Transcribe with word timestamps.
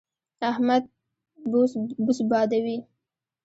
احمد 0.51 0.83
بوس 2.05 2.17
بادوي. 2.29 2.77